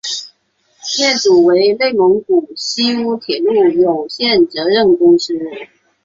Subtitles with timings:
[0.97, 5.35] 业主为内蒙古锡乌铁路有限责任公司。